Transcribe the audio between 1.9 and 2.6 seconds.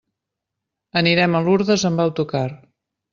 amb autocar.